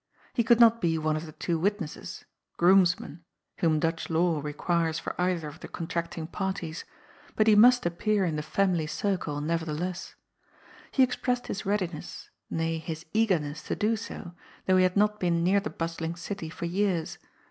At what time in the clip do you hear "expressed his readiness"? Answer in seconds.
11.03-12.31